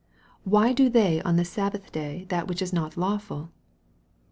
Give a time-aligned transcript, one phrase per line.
[0.55, 3.51] "Why do they on the Sabbath day that which is riot lawful